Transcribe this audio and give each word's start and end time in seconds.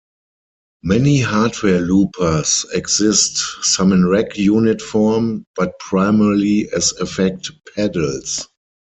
Many 0.81 1.19
hardware 1.21 1.79
loopers 1.79 2.65
exist, 2.73 3.37
some 3.61 3.91
in 3.91 4.07
rack 4.07 4.35
unit 4.35 4.81
form, 4.81 5.45
but 5.55 5.77
primarily 5.77 6.67
as 6.73 6.91
effect 6.93 7.51
pedals. 7.75 8.47